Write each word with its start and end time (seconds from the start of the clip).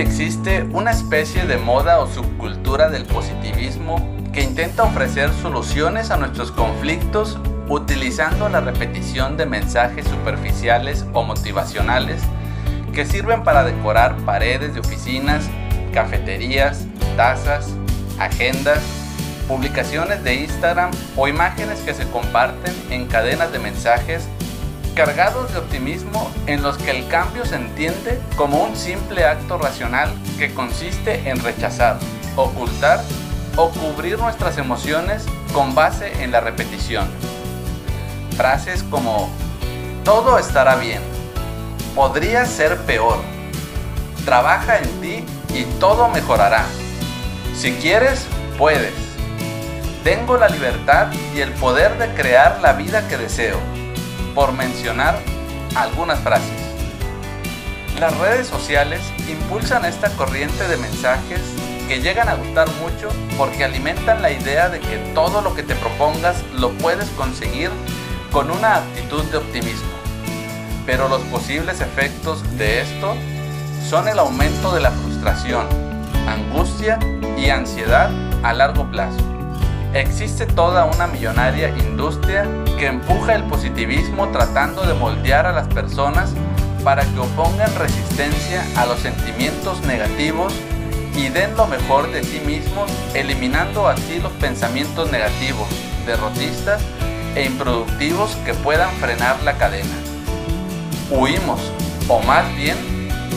Existe 0.00 0.62
una 0.72 0.90
especie 0.90 1.44
de 1.44 1.58
moda 1.58 1.98
o 1.98 2.06
subcultura 2.06 2.88
del 2.88 3.04
positivismo 3.04 4.16
que 4.32 4.42
intenta 4.42 4.84
ofrecer 4.84 5.30
soluciones 5.42 6.10
a 6.10 6.16
nuestros 6.16 6.50
conflictos 6.50 7.38
utilizando 7.68 8.48
la 8.48 8.60
repetición 8.60 9.36
de 9.36 9.44
mensajes 9.44 10.06
superficiales 10.06 11.04
o 11.12 11.24
motivacionales 11.24 12.22
que 12.94 13.04
sirven 13.04 13.44
para 13.44 13.64
decorar 13.64 14.16
paredes 14.24 14.72
de 14.72 14.80
oficinas, 14.80 15.44
cafeterías, 15.92 16.86
tazas, 17.18 17.74
agendas, 18.18 18.80
publicaciones 19.46 20.24
de 20.24 20.36
Instagram 20.36 20.90
o 21.16 21.28
imágenes 21.28 21.80
que 21.80 21.92
se 21.92 22.08
comparten 22.08 22.74
en 22.88 23.08
cadenas 23.08 23.52
de 23.52 23.58
mensajes 23.58 24.26
cargados 24.94 25.52
de 25.52 25.58
optimismo 25.58 26.30
en 26.46 26.62
los 26.62 26.76
que 26.76 26.90
el 26.90 27.06
cambio 27.08 27.46
se 27.46 27.56
entiende 27.56 28.20
como 28.36 28.62
un 28.62 28.76
simple 28.76 29.24
acto 29.24 29.58
racional 29.58 30.12
que 30.38 30.52
consiste 30.52 31.28
en 31.28 31.42
rechazar, 31.42 31.98
ocultar 32.36 33.02
o 33.56 33.70
cubrir 33.70 34.18
nuestras 34.18 34.58
emociones 34.58 35.24
con 35.52 35.74
base 35.74 36.22
en 36.22 36.30
la 36.30 36.40
repetición. 36.40 37.08
Frases 38.36 38.82
como 38.82 39.30
todo 40.04 40.38
estará 40.38 40.76
bien, 40.76 41.00
podría 41.94 42.44
ser 42.44 42.76
peor, 42.78 43.18
trabaja 44.24 44.78
en 44.78 45.00
ti 45.00 45.24
y 45.54 45.64
todo 45.78 46.08
mejorará. 46.08 46.64
Si 47.56 47.72
quieres, 47.72 48.26
puedes. 48.58 48.92
Tengo 50.04 50.36
la 50.36 50.48
libertad 50.48 51.08
y 51.34 51.40
el 51.40 51.52
poder 51.52 51.96
de 51.98 52.08
crear 52.14 52.60
la 52.60 52.72
vida 52.72 53.06
que 53.08 53.16
deseo 53.16 53.71
por 54.34 54.52
mencionar 54.52 55.18
algunas 55.74 56.20
frases. 56.20 56.50
Las 57.98 58.16
redes 58.18 58.46
sociales 58.46 59.00
impulsan 59.28 59.84
esta 59.84 60.10
corriente 60.16 60.66
de 60.66 60.76
mensajes 60.76 61.40
que 61.88 62.00
llegan 62.00 62.28
a 62.28 62.34
gustar 62.34 62.68
mucho 62.80 63.08
porque 63.36 63.64
alimentan 63.64 64.22
la 64.22 64.30
idea 64.30 64.68
de 64.68 64.80
que 64.80 64.96
todo 65.14 65.40
lo 65.40 65.54
que 65.54 65.62
te 65.62 65.74
propongas 65.74 66.42
lo 66.54 66.70
puedes 66.78 67.08
conseguir 67.10 67.70
con 68.32 68.50
una 68.50 68.76
actitud 68.76 69.24
de 69.24 69.36
optimismo. 69.36 69.90
Pero 70.86 71.08
los 71.08 71.20
posibles 71.22 71.80
efectos 71.80 72.42
de 72.58 72.80
esto 72.80 73.14
son 73.88 74.08
el 74.08 74.18
aumento 74.18 74.74
de 74.74 74.80
la 74.80 74.90
frustración, 74.90 75.66
angustia 76.26 76.98
y 77.36 77.50
ansiedad 77.50 78.10
a 78.42 78.52
largo 78.52 78.90
plazo 78.90 79.41
existe 79.94 80.46
toda 80.46 80.84
una 80.84 81.06
millonaria 81.06 81.68
industria 81.70 82.46
que 82.78 82.86
empuja 82.86 83.34
el 83.34 83.44
positivismo 83.44 84.28
tratando 84.30 84.82
de 84.82 84.94
moldear 84.94 85.46
a 85.46 85.52
las 85.52 85.68
personas 85.68 86.32
para 86.82 87.04
que 87.04 87.18
opongan 87.20 87.74
resistencia 87.76 88.64
a 88.76 88.86
los 88.86 89.00
sentimientos 89.00 89.80
negativos 89.82 90.52
y 91.16 91.28
den 91.28 91.54
lo 91.56 91.66
mejor 91.66 92.10
de 92.10 92.24
sí 92.24 92.40
mismos, 92.46 92.90
eliminando 93.14 93.86
así 93.86 94.18
los 94.18 94.32
pensamientos 94.32 95.10
negativos, 95.10 95.68
derrotistas 96.06 96.82
e 97.34 97.44
improductivos 97.44 98.34
que 98.46 98.54
puedan 98.54 98.90
frenar 98.96 99.42
la 99.42 99.58
cadena. 99.58 99.94
Huimos, 101.10 101.60
o 102.08 102.20
más 102.22 102.44
bien, 102.56 102.76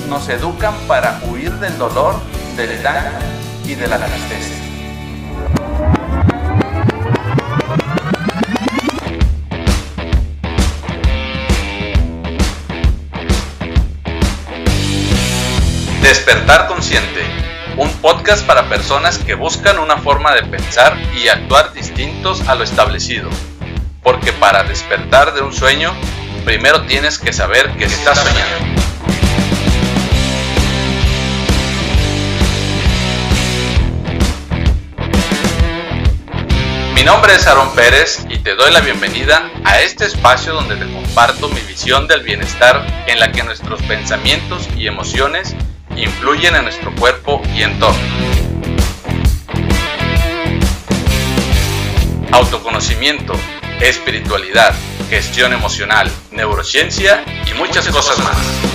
nos 0.10 0.30
educan 0.30 0.74
para 0.88 1.20
huir 1.28 1.52
del 1.54 1.78
dolor, 1.78 2.16
del 2.56 2.82
daño 2.82 3.12
y 3.66 3.76
de 3.76 3.88
la 3.88 3.98
tristeza. 3.98 4.55
Despertar 16.26 16.66
Consciente, 16.66 17.22
un 17.78 17.92
podcast 17.98 18.48
para 18.48 18.68
personas 18.68 19.20
que 19.20 19.36
buscan 19.36 19.78
una 19.78 19.98
forma 19.98 20.34
de 20.34 20.42
pensar 20.42 20.98
y 21.16 21.28
actuar 21.28 21.72
distintos 21.72 22.42
a 22.48 22.56
lo 22.56 22.64
establecido. 22.64 23.30
Porque 24.02 24.34
para 24.34 24.64
despertar 24.64 25.36
de 25.36 25.42
un 25.42 25.54
sueño, 25.54 25.94
primero 26.44 26.82
tienes 26.88 27.20
que 27.20 27.32
saber 27.32 27.70
que 27.74 27.86
estás 27.86 28.18
soñando. 28.18 28.82
Mi 36.96 37.04
nombre 37.04 37.36
es 37.36 37.46
Aaron 37.46 37.70
Pérez 37.76 38.26
y 38.30 38.40
te 38.40 38.56
doy 38.56 38.72
la 38.72 38.80
bienvenida 38.80 39.48
a 39.64 39.80
este 39.82 40.06
espacio 40.06 40.56
donde 40.56 40.76
te 40.76 40.92
comparto 40.92 41.50
mi 41.50 41.62
visión 41.62 42.08
del 42.08 42.24
bienestar 42.24 42.84
en 43.06 43.20
la 43.20 43.32
que 43.32 43.44
nuestros 43.44 43.80
pensamientos 43.84 44.68
y 44.76 44.88
emociones 44.88 45.56
influyen 45.96 46.56
en 46.56 46.64
nuestro 46.64 46.94
cuerpo 46.96 47.42
y 47.56 47.64
entorno. 47.64 48.00
Autoconocimiento, 52.32 53.34
espiritualidad, 53.80 54.74
gestión 55.10 55.54
emocional, 55.54 56.12
neurociencia 56.32 57.24
y 57.50 57.54
muchas, 57.54 57.88
cosas 57.88 58.20
más. 58.20 58.75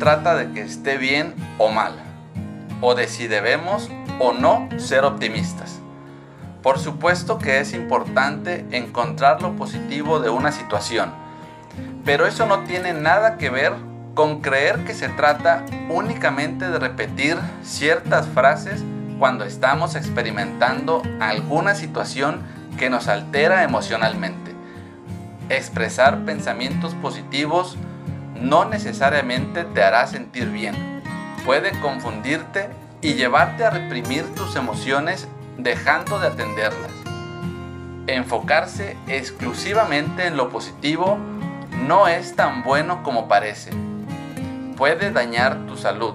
Trata 0.00 0.34
de 0.34 0.50
que 0.50 0.62
esté 0.62 0.96
bien 0.96 1.34
o 1.58 1.68
mal, 1.68 1.92
o 2.80 2.96
de 2.96 3.06
si 3.06 3.28
debemos 3.28 3.88
o 4.18 4.32
no 4.32 4.68
ser 4.78 5.04
optimistas. 5.04 5.78
Por 6.62 6.78
supuesto 6.78 7.38
que 7.38 7.60
es 7.60 7.74
importante 7.74 8.66
encontrar 8.72 9.42
lo 9.42 9.54
positivo 9.56 10.18
de 10.18 10.30
una 10.30 10.52
situación, 10.52 11.12
pero 12.04 12.26
eso 12.26 12.46
no 12.46 12.64
tiene 12.64 12.94
nada 12.94 13.36
que 13.36 13.50
ver 13.50 13.74
con 14.14 14.40
creer 14.40 14.84
que 14.84 14.94
se 14.94 15.08
trata 15.10 15.64
únicamente 15.90 16.68
de 16.68 16.78
repetir 16.78 17.36
ciertas 17.62 18.26
frases 18.26 18.82
cuando 19.18 19.44
estamos 19.44 19.96
experimentando 19.96 21.02
alguna 21.20 21.74
situación 21.74 22.40
que 22.78 22.88
nos 22.88 23.06
altera 23.06 23.64
emocionalmente. 23.64 24.54
Expresar 25.50 26.24
pensamientos 26.24 26.94
positivos 26.94 27.76
no 28.40 28.64
necesariamente 28.64 29.64
te 29.64 29.82
hará 29.82 30.06
sentir 30.06 30.48
bien. 30.48 31.02
Puede 31.44 31.78
confundirte 31.80 32.68
y 33.00 33.14
llevarte 33.14 33.64
a 33.64 33.70
reprimir 33.70 34.24
tus 34.34 34.56
emociones 34.56 35.28
dejando 35.58 36.18
de 36.18 36.28
atenderlas. 36.28 36.90
Enfocarse 38.06 38.96
exclusivamente 39.06 40.26
en 40.26 40.36
lo 40.36 40.50
positivo 40.50 41.18
no 41.86 42.08
es 42.08 42.34
tan 42.34 42.62
bueno 42.62 43.02
como 43.02 43.28
parece. 43.28 43.70
Puede 44.76 45.10
dañar 45.12 45.66
tu 45.66 45.76
salud, 45.76 46.14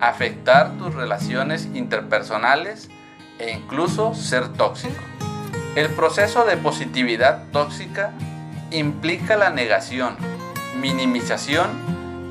afectar 0.00 0.72
tus 0.76 0.94
relaciones 0.94 1.68
interpersonales 1.74 2.90
e 3.38 3.52
incluso 3.52 4.14
ser 4.14 4.48
tóxico. 4.48 5.02
El 5.76 5.88
proceso 5.90 6.44
de 6.44 6.56
positividad 6.56 7.44
tóxica 7.52 8.12
implica 8.70 9.36
la 9.36 9.50
negación, 9.50 10.16
minimización, 10.84 11.70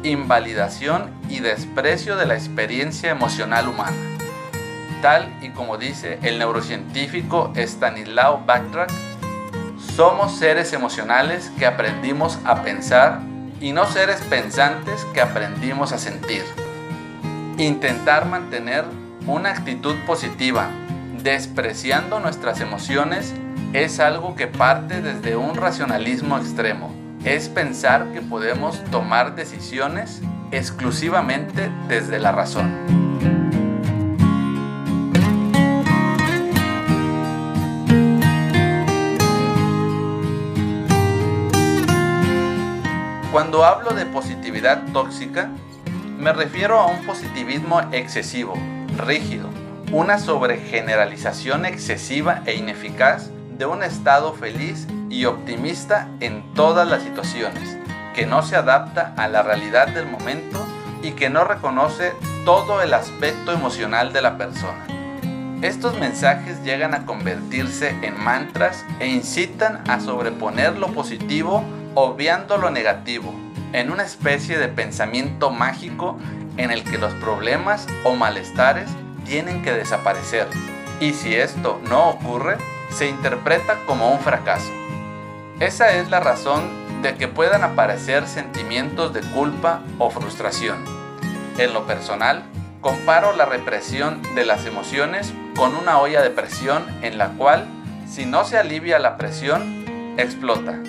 invalidación 0.04 1.10
y 1.28 1.40
desprecio 1.40 2.18
de 2.18 2.28
la 2.28 2.36
experiencia 2.36 3.10
emocional 3.10 3.68
humana. 3.68 3.98
Tal 5.02 5.34
y 5.42 5.50
como 5.50 5.80
dice 5.80 6.20
el 6.22 6.38
neurocientífico 6.38 7.52
Stanislaw 7.56 8.46
Backtrack, 8.46 8.92
somos 9.96 10.38
seres 10.38 10.72
emocionales 10.72 11.52
que 11.58 11.66
aprendimos 11.66 12.38
a 12.46 12.62
pensar 12.62 13.22
y 13.60 13.72
no 13.72 13.88
seres 13.88 14.22
pensantes 14.22 15.04
que 15.16 15.22
aprendimos 15.22 15.92
a 15.92 15.98
sentir. 15.98 16.44
Intentar 17.58 18.28
mantener 18.28 18.86
una 19.26 19.50
actitud 19.50 19.96
positiva, 20.06 20.70
despreciando 21.24 22.20
nuestras 22.20 22.62
emociones, 22.62 23.34
es 23.74 24.00
algo 24.00 24.36
que 24.36 24.46
parte 24.46 25.02
desde 25.02 25.36
un 25.36 25.56
racionalismo 25.56 26.38
extremo 26.38 27.03
es 27.26 27.48
pensar 27.50 28.12
que 28.12 28.22
podemos 28.22 28.84
tomar 28.86 29.36
decisiones 29.36 30.22
exclusivamente 30.52 31.72
desde 31.88 32.20
la 32.20 32.32
razón. 32.32 32.72
Cuando 43.32 43.66
hablo 43.66 43.94
de 43.94 44.06
positividad 44.06 44.84
tóxica, 44.92 45.50
Me 46.24 46.32
refiero 46.32 46.80
a 46.80 46.86
un 46.86 47.06
positivismo 47.06 47.82
excesivo, 47.92 48.54
rígido, 48.98 49.50
una 49.92 50.18
sobregeneralización 50.20 51.66
excesiva 51.66 52.44
e 52.46 52.56
ineficaz 52.56 53.30
de 53.58 53.66
un 53.66 53.84
estado 53.84 54.34
feliz 54.34 54.88
y 55.14 55.26
optimista 55.26 56.08
en 56.22 56.44
todas 56.56 56.88
las 56.88 57.04
situaciones, 57.04 57.78
que 58.16 58.26
no 58.26 58.42
se 58.42 58.56
adapta 58.56 59.14
a 59.16 59.28
la 59.28 59.44
realidad 59.44 59.88
del 59.88 60.08
momento 60.08 60.60
y 61.04 61.12
que 61.12 61.30
no 61.30 61.44
reconoce 61.44 62.14
todo 62.46 62.82
el 62.82 62.96
aspecto 62.96 63.52
emocional 63.52 64.12
de 64.12 64.24
la 64.24 64.38
persona. 64.40 64.88
Estos 65.62 65.98
mensajes 66.00 66.64
llegan 66.64 66.96
a 66.96 67.06
convertirse 67.06 67.96
en 68.02 68.22
mantras 68.22 68.84
e 69.00 69.08
incitan 69.08 69.88
a 69.88 70.00
sobreponer 70.00 70.78
lo 70.78 70.88
positivo 70.88 71.64
obviando 71.94 72.58
lo 72.58 72.72
negativo, 72.72 73.36
en 73.72 73.92
una 73.92 74.04
especie 74.04 74.58
de 74.58 74.68
pensamiento 74.68 75.52
mágico 75.52 76.18
en 76.58 76.72
el 76.72 76.84
que 76.84 76.98
los 76.98 77.14
problemas 77.16 77.88
o 78.04 78.16
malestares 78.16 78.90
tienen 79.26 79.62
que 79.62 79.74
desaparecer. 79.74 80.48
Y 81.00 81.14
si 81.14 81.36
esto 81.36 81.80
no 81.88 82.10
ocurre, 82.10 82.58
se 82.90 83.08
interpreta 83.08 83.78
como 83.86 84.12
un 84.12 84.20
fracaso. 84.20 84.72
Esa 85.60 85.94
es 85.94 86.10
la 86.10 86.20
razón 86.20 87.02
de 87.04 87.16
que 87.16 87.28
puedan 87.28 87.64
aparecer 87.64 88.28
sentimientos 88.28 89.14
de 89.14 89.22
culpa 89.22 89.82
o 90.00 90.10
frustración. 90.10 90.84
En 91.58 91.74
lo 91.74 91.86
personal, 91.86 92.44
comparo 92.82 93.36
la 93.36 93.46
represión 93.46 94.22
de 94.36 94.46
las 94.46 94.66
emociones 94.66 95.34
con 95.56 95.76
una 95.76 96.00
olla 96.00 96.22
de 96.22 96.32
presión 96.32 96.84
en 97.04 97.18
la 97.18 97.30
cual, 97.30 97.68
si 98.10 98.26
no 98.26 98.46
se 98.46 98.58
alivia 98.58 98.98
la 99.00 99.18
presión, 99.18 100.16
explota. 100.18 100.80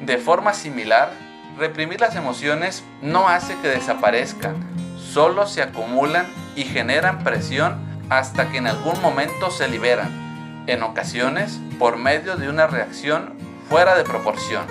De 0.00 0.18
forma 0.18 0.54
similar, 0.54 1.12
reprimir 1.58 2.00
las 2.00 2.16
emociones 2.16 2.82
no 3.00 3.28
hace 3.28 3.56
que 3.60 3.68
desaparezcan, 3.68 4.56
solo 4.96 5.46
se 5.46 5.62
acumulan 5.62 6.26
y 6.56 6.64
generan 6.64 7.22
presión 7.22 7.76
hasta 8.08 8.50
que 8.50 8.58
en 8.58 8.66
algún 8.66 9.00
momento 9.00 9.50
se 9.50 9.68
liberan, 9.68 10.64
en 10.66 10.82
ocasiones 10.82 11.60
por 11.78 11.96
medio 11.96 12.36
de 12.36 12.48
una 12.48 12.66
reacción 12.66 13.39
fuera 13.70 13.96
de 13.96 14.02
proporción. 14.02 14.64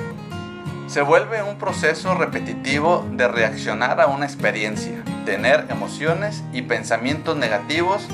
Se 0.88 1.01
vuelve 1.01 1.42
un 1.42 1.57
proceso 1.57 2.16
repetitivo 2.16 3.07
de 3.13 3.30
reaccionar 3.30 4.01
a 4.01 4.07
una 4.07 4.25
experiencia, 4.25 5.06
tener 5.25 5.68
emociones 5.69 6.44
y 6.51 6.63
pensamientos 6.63 7.38
negativos 7.38 8.06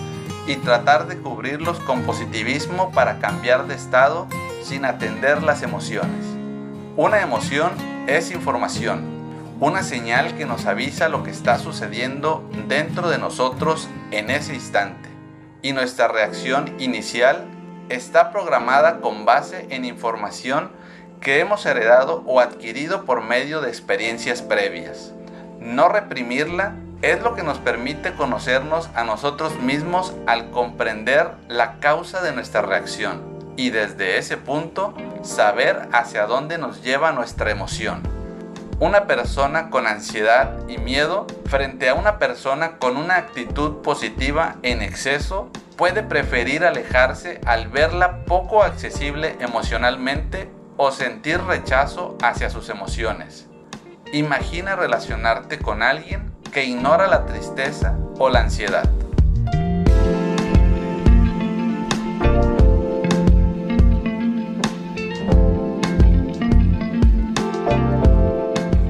y 0.46 0.58
tratar 0.58 1.08
de 1.08 1.18
cubrirlos 1.18 1.80
con 1.80 2.04
positivismo 2.04 2.92
para 2.92 3.18
cambiar 3.18 3.66
de 3.66 3.74
estado 3.74 4.28
sin 4.62 4.86
atender 4.86 5.42
las 5.42 5.64
emociones. 5.64 6.24
Una 6.96 7.20
emoción 7.20 7.72
es 8.06 8.30
información, 8.30 9.06
una 9.60 9.82
señal 9.82 10.36
que 10.36 10.46
nos 10.46 10.68
avisa 10.68 11.10
lo 11.10 11.24
que 11.24 11.32
está 11.32 11.58
sucediendo 11.58 12.48
dentro 12.68 13.10
de 13.10 13.18
nosotros 13.18 13.90
en 14.12 14.30
ese 14.30 14.54
instante. 14.54 15.10
Y 15.64 15.74
nuestra 15.74 16.10
reacción 16.10 16.76
inicial 16.78 17.48
está 17.90 18.32
programada 18.32 19.02
con 19.02 19.26
base 19.26 19.68
en 19.70 19.86
información 19.86 20.72
que 21.22 21.40
hemos 21.40 21.66
heredado 21.66 22.24
o 22.26 22.40
adquirido 22.40 23.06
por 23.06 23.22
medio 23.22 23.62
de 23.62 23.70
experiencias 23.70 24.42
previas. 24.42 25.14
No 25.60 25.90
reprimirla 25.90 26.76
es 27.02 27.22
lo 27.22 27.36
que 27.36 27.44
nos 27.44 27.60
permite 27.60 28.14
conocernos 28.14 28.90
a 28.96 29.04
nosotros 29.04 29.60
mismos 29.60 30.14
al 30.28 30.50
comprender 30.52 31.32
la 31.48 31.80
causa 31.80 32.22
de 32.22 32.32
nuestra 32.32 32.62
reacción 32.62 33.22
y 33.58 33.70
desde 33.70 34.18
ese 34.18 34.38
punto 34.38 34.94
saber 35.24 35.88
hacia 35.92 36.26
dónde 36.26 36.58
nos 36.58 36.84
lleva 36.84 37.12
nuestra 37.12 37.52
emoción. 37.52 38.02
Una 38.80 39.08
persona 39.08 39.70
con 39.70 39.88
ansiedad 39.88 40.68
y 40.68 40.78
miedo 40.78 41.28
frente 41.46 41.88
a 41.88 41.94
una 41.94 42.20
persona 42.20 42.78
con 42.78 42.98
una 42.98 43.16
actitud 43.16 43.82
positiva 43.82 44.56
en 44.64 44.82
exceso 44.82 45.50
puede 45.77 46.04
preferir 46.04 46.63
alejarse 46.63 47.42
al 47.45 47.68
verla 47.68 48.24
poco 48.25 48.63
accesible 48.63 49.36
emocionalmente 49.39 50.50
o 50.77 50.92
sentir 50.92 51.42
rechazo 51.42 52.18
hacia 52.22 52.50
sus 52.50 52.69
emociones. 52.69 53.48
Imagina 54.13 54.75
relacionarte 54.75 55.60
con 55.60 55.83
alguien 55.83 56.33
que 56.54 56.63
ignora 56.63 57.07
la 57.07 57.25
tristeza 57.25 57.98
o 58.18 58.30
la 58.30 58.42
ansiedad. 58.42 58.89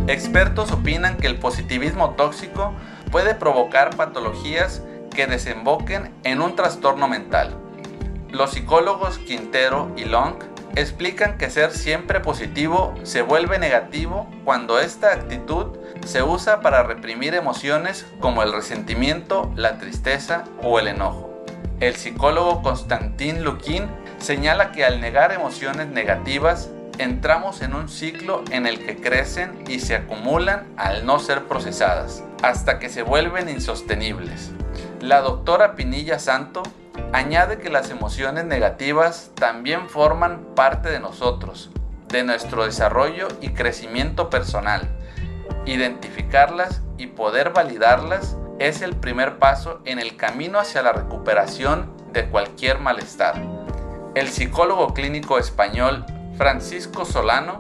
Expertos 0.08 0.72
opinan 0.72 1.18
que 1.18 1.28
el 1.28 1.40
positivismo 1.40 2.12
tóxico 2.12 2.74
puede 3.12 3.34
provocar 3.34 3.96
patologías 3.96 4.84
que 5.16 5.28
desemboquen 5.28 6.14
en 6.24 6.42
un 6.42 6.56
trastorno 6.56 7.08
mental. 7.08 7.58
Los 8.32 8.52
psicólogos 8.52 9.18
Quintero 9.18 9.92
y 9.96 10.06
Long 10.06 10.36
explican 10.76 11.38
que 11.38 11.50
ser 11.50 11.72
siempre 11.72 12.20
positivo 12.20 12.94
se 13.04 13.22
vuelve 13.22 13.58
negativo 13.60 14.30
cuando 14.44 14.80
esta 14.80 15.14
actitud 15.14 15.78
se 16.06 16.22
usa 16.22 16.60
para 16.60 16.84
reprimir 16.84 17.34
emociones 17.34 18.06
como 18.20 18.44
el 18.44 18.52
resentimiento, 18.52 19.52
la 19.56 19.78
tristeza 19.78 20.44
o 20.62 20.80
el 20.80 20.88
enojo. 20.88 21.34
El 21.80 21.96
psicólogo 21.96 22.62
Konstantin 22.62 23.44
Lukin 23.44 23.88
señala 24.18 24.72
que 24.72 24.86
al 24.86 25.00
negar 25.00 25.32
emociones 25.32 25.88
negativas 25.88 26.70
entramos 26.98 27.62
en 27.62 27.74
un 27.74 27.90
ciclo 27.90 28.44
en 28.52 28.66
el 28.66 28.86
que 28.86 28.98
crecen 28.98 29.64
y 29.68 29.80
se 29.80 29.96
acumulan 29.96 30.68
al 30.78 31.06
no 31.06 31.20
ser 31.20 31.44
procesadas, 31.44 32.24
hasta 32.42 32.80
que 32.80 32.90
se 32.90 33.02
vuelven 33.02 33.50
insostenibles. 33.50 34.52
La 35.06 35.22
doctora 35.22 35.76
Pinilla 35.76 36.18
Santo 36.18 36.64
añade 37.14 37.60
que 37.60 37.70
las 37.70 37.92
emociones 37.92 38.44
negativas 38.46 39.30
también 39.36 39.88
forman 39.88 40.56
parte 40.56 40.90
de 40.90 41.00
nosotros, 41.00 41.70
de 42.08 42.24
nuestro 42.24 42.66
desarrollo 42.66 43.28
y 43.40 43.50
crecimiento 43.50 44.32
personal. 44.32 44.98
Identificarlas 45.68 46.82
y 46.98 47.06
poder 47.06 47.52
validarlas 47.52 48.36
es 48.58 48.82
el 48.82 48.96
primer 48.96 49.38
paso 49.38 49.80
en 49.86 50.00
el 50.00 50.18
camino 50.18 50.58
hacia 50.58 50.82
la 50.82 50.92
recuperación 50.92 51.94
de 52.12 52.28
cualquier 52.28 52.80
malestar. 52.80 53.36
El 54.16 54.30
psicólogo 54.30 54.96
clínico 54.96 55.38
español 55.38 56.04
Francisco 56.36 57.06
Solano 57.06 57.60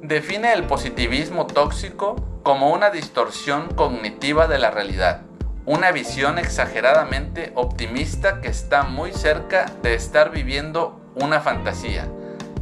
define 0.00 0.54
el 0.54 0.64
positivismo 0.64 1.46
tóxico 1.46 2.16
como 2.42 2.70
una 2.70 2.88
distorsión 2.88 3.68
cognitiva 3.74 4.46
de 4.46 4.58
la 4.58 4.70
realidad, 4.70 5.27
una 5.68 5.92
visión 5.92 6.38
exageradamente 6.38 7.52
optimista 7.54 8.40
que 8.40 8.48
está 8.48 8.84
muy 8.84 9.12
cerca 9.12 9.66
de 9.82 9.92
estar 9.92 10.30
viviendo 10.30 10.98
una 11.14 11.40
fantasía. 11.40 12.08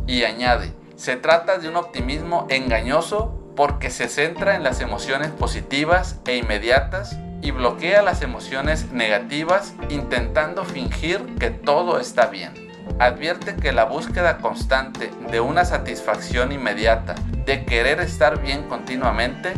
Y 0.08 0.24
añade, 0.24 0.72
se 0.96 1.14
trata 1.14 1.58
de 1.58 1.68
un 1.68 1.76
optimismo 1.76 2.48
engañoso 2.50 3.52
porque 3.54 3.90
se 3.90 4.08
centra 4.08 4.56
en 4.56 4.64
las 4.64 4.80
emociones 4.80 5.30
positivas 5.30 6.18
e 6.26 6.36
inmediatas 6.36 7.16
y 7.42 7.52
bloquea 7.52 8.02
las 8.02 8.22
emociones 8.22 8.90
negativas 8.90 9.74
intentando 9.88 10.64
fingir 10.64 11.24
que 11.38 11.50
todo 11.50 12.00
está 12.00 12.26
bien 12.26 12.66
advierte 12.98 13.56
que 13.56 13.72
la 13.72 13.84
búsqueda 13.84 14.38
constante 14.38 15.10
de 15.30 15.40
una 15.40 15.64
satisfacción 15.64 16.52
inmediata, 16.52 17.14
de 17.44 17.64
querer 17.64 18.00
estar 18.00 18.40
bien 18.40 18.68
continuamente, 18.68 19.52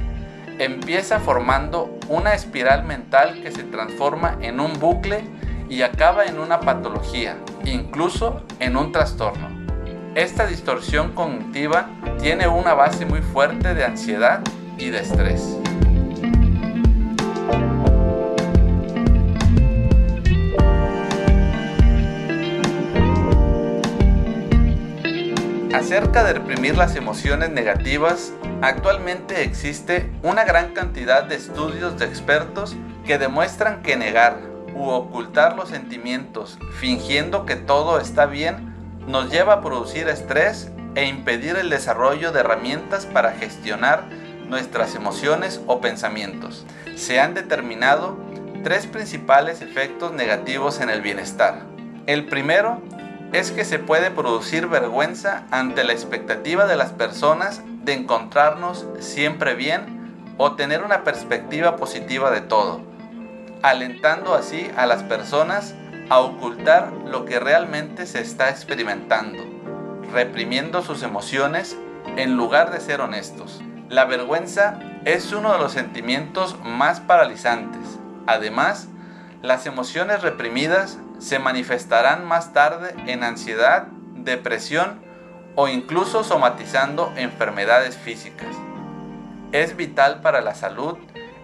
empieza 0.59 1.21
formando 1.21 1.99
una 2.09 2.35
espiral 2.35 2.85
mental 2.85 3.41
que 3.43 3.53
se 3.53 3.63
transforma 3.63 4.37
en 4.41 4.61
un 4.61 4.79
bucle 4.79 5.25
y 5.69 5.83
acaba 5.83 6.25
en 6.25 6.39
una 6.39 6.61
patología, 6.61 7.37
incluso 7.65 8.43
en 8.59 8.77
un 8.77 8.91
trastorno. 8.93 9.49
Esta 10.15 10.47
distorsión 10.47 11.13
cognitiva 11.13 11.91
tiene 12.21 12.49
una 12.49 12.75
base 12.75 13.07
muy 13.07 13.21
fuerte 13.21 13.75
de 13.75 13.85
ansiedad 13.85 14.41
y 14.79 14.91
de 14.91 15.01
estrés. 15.01 15.57
Acerca 25.73 26.25
de 26.25 26.33
reprimir 26.33 26.77
las 26.77 26.97
emociones 26.97 27.51
negativas, 27.51 28.33
actualmente 28.63 29.43
existe 29.43 30.11
una 30.23 30.45
gran 30.45 30.75
cantidad 30.75 31.25
de 31.25 31.37
estudios 31.37 31.99
de 31.99 32.07
expertos 32.07 32.77
que 33.07 33.19
demuestran 33.19 33.83
que 33.83 33.97
negar 33.97 34.41
u 34.75 34.89
ocultar 34.89 35.57
los 35.57 35.71
sentimientos 35.71 36.59
fingiendo 36.79 37.47
que 37.47 37.57
todo 37.57 38.01
está 38.01 38.27
bien 38.27 38.75
nos 39.07 39.31
lleva 39.31 39.55
a 39.55 39.61
producir 39.61 40.09
estrés 40.09 40.71
e 40.95 41.07
impedir 41.07 41.57
el 41.57 41.71
desarrollo 41.71 42.33
de 42.33 42.41
herramientas 42.41 43.07
para 43.07 43.33
gestionar 43.33 44.05
nuestras 44.49 44.95
emociones 44.95 45.61
o 45.67 45.81
pensamientos. 45.81 46.67
Se 46.97 47.21
han 47.21 47.35
determinado 47.35 48.19
tres 48.65 48.87
principales 48.87 49.63
efectos 49.63 50.13
negativos 50.13 50.81
en 50.81 50.91
el 50.91 51.01
bienestar. 51.01 51.67
El 52.07 52.27
primero 52.27 52.83
es 53.33 53.51
que 53.51 53.65
se 53.65 53.79
puede 53.79 54.11
producir 54.11 54.67
vergüenza 54.67 55.45
ante 55.51 55.85
la 55.85 55.93
expectativa 55.93 56.67
de 56.67 56.77
las 56.77 56.93
personas 56.93 57.63
de 57.85 57.93
encontrarnos 57.93 58.87
siempre 59.01 59.55
bien 59.55 60.35
o 60.39 60.53
tener 60.55 60.83
una 60.83 61.05
perspectiva 61.05 61.77
positiva 61.77 62.31
de 62.31 62.41
todo, 62.41 62.81
alentando 63.63 64.35
así 64.35 64.71
a 64.77 64.87
las 64.87 65.03
personas 65.03 65.75
a 66.09 66.21
ocultar 66.21 66.91
lo 67.07 67.25
que 67.25 67.39
realmente 67.39 68.07
se 68.07 68.21
está 68.21 68.49
experimentando, 68.49 69.45
reprimiendo 70.13 70.83
sus 70.83 71.03
emociones 71.03 71.77
en 72.17 72.37
lugar 72.37 72.71
de 72.71 72.81
ser 72.81 73.01
honestos. 73.01 73.61
La 73.91 74.05
vergüenza 74.05 74.79
es 75.05 75.33
uno 75.33 75.53
de 75.53 75.59
los 75.59 75.73
sentimientos 75.73 76.57
más 76.65 77.01
paralizantes. 77.01 77.99
Además, 78.27 78.89
las 79.43 79.67
emociones 79.67 80.23
reprimidas 80.23 80.99
se 81.21 81.39
manifestarán 81.39 82.25
más 82.25 82.53
tarde 82.53 82.95
en 83.07 83.23
ansiedad, 83.23 83.87
depresión 84.15 85.01
o 85.55 85.69
incluso 85.69 86.25
somatizando 86.25 87.13
enfermedades 87.17 87.97
físicas. 87.97 88.55
Es 89.53 89.77
vital 89.77 90.21
para 90.23 90.41
la 90.41 90.55
salud 90.55 90.99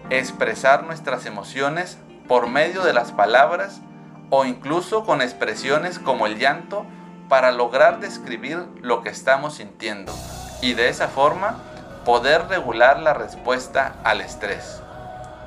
expresar 0.09 0.83
nuestras 0.83 1.25
emociones 1.25 1.97
por 2.27 2.47
medio 2.47 2.83
de 2.83 2.93
las 2.93 3.11
palabras 3.11 3.81
o 4.29 4.45
incluso 4.45 5.05
con 5.05 5.21
expresiones 5.21 5.97
como 5.97 6.27
el 6.27 6.37
llanto 6.37 6.85
para 7.29 7.51
lograr 7.51 7.99
describir 7.99 8.59
lo 8.81 9.01
que 9.01 9.09
estamos 9.09 9.55
sintiendo 9.55 10.13
y 10.61 10.73
de 10.73 10.89
esa 10.89 11.07
forma 11.07 11.57
poder 12.03 12.47
regular 12.47 12.99
la 12.99 13.13
respuesta 13.13 13.95
al 14.03 14.21
estrés. 14.21 14.81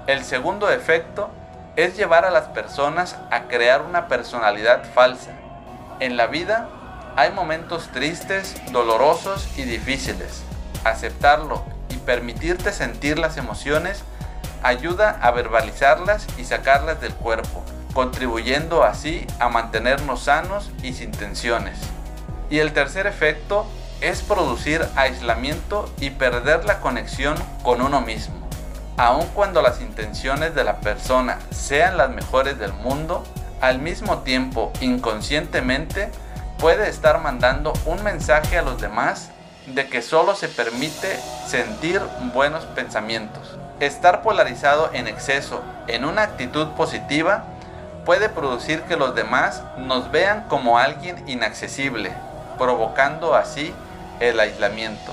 El 0.06 0.24
segundo 0.24 0.70
efecto 0.70 1.30
es 1.78 1.96
llevar 1.96 2.24
a 2.24 2.32
las 2.32 2.46
personas 2.46 3.14
a 3.30 3.42
crear 3.42 3.82
una 3.82 4.08
personalidad 4.08 4.82
falsa. 4.94 5.30
En 6.00 6.16
la 6.16 6.26
vida 6.26 6.68
hay 7.14 7.30
momentos 7.30 7.90
tristes, 7.92 8.60
dolorosos 8.72 9.46
y 9.56 9.62
difíciles. 9.62 10.42
Aceptarlo 10.82 11.64
y 11.88 11.94
permitirte 11.98 12.72
sentir 12.72 13.16
las 13.20 13.36
emociones 13.36 14.02
ayuda 14.64 15.20
a 15.22 15.30
verbalizarlas 15.30 16.26
y 16.36 16.44
sacarlas 16.44 17.00
del 17.00 17.14
cuerpo, 17.14 17.62
contribuyendo 17.94 18.82
así 18.82 19.24
a 19.38 19.48
mantenernos 19.48 20.24
sanos 20.24 20.72
y 20.82 20.94
sin 20.94 21.12
tensiones. 21.12 21.78
Y 22.50 22.58
el 22.58 22.72
tercer 22.72 23.06
efecto 23.06 23.68
es 24.00 24.22
producir 24.22 24.84
aislamiento 24.96 25.88
y 26.00 26.10
perder 26.10 26.64
la 26.64 26.80
conexión 26.80 27.36
con 27.62 27.82
uno 27.82 28.00
mismo. 28.00 28.37
Aun 28.98 29.28
cuando 29.28 29.62
las 29.62 29.80
intenciones 29.80 30.56
de 30.56 30.64
la 30.64 30.80
persona 30.80 31.38
sean 31.52 31.96
las 31.96 32.10
mejores 32.10 32.58
del 32.58 32.72
mundo, 32.72 33.22
al 33.60 33.78
mismo 33.78 34.18
tiempo 34.18 34.72
inconscientemente 34.80 36.10
puede 36.58 36.88
estar 36.88 37.20
mandando 37.20 37.72
un 37.86 38.02
mensaje 38.02 38.58
a 38.58 38.62
los 38.62 38.80
demás 38.80 39.30
de 39.66 39.86
que 39.86 40.02
solo 40.02 40.34
se 40.34 40.48
permite 40.48 41.16
sentir 41.46 42.02
buenos 42.34 42.64
pensamientos. 42.64 43.56
Estar 43.78 44.22
polarizado 44.22 44.90
en 44.92 45.06
exceso 45.06 45.62
en 45.86 46.04
una 46.04 46.22
actitud 46.22 46.66
positiva 46.72 47.44
puede 48.04 48.28
producir 48.28 48.82
que 48.82 48.96
los 48.96 49.14
demás 49.14 49.62
nos 49.76 50.10
vean 50.10 50.48
como 50.48 50.76
alguien 50.76 51.22
inaccesible, 51.28 52.10
provocando 52.58 53.36
así 53.36 53.72
el 54.18 54.40
aislamiento. 54.40 55.12